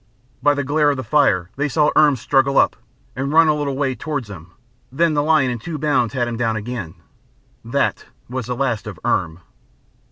[0.41, 2.75] By the glare of the fire they saw Irm struggle up,
[3.15, 4.51] and run a little way towards them,
[4.89, 6.95] and then the lion in two bounds had him down again.
[7.63, 9.41] That was the last of Irm.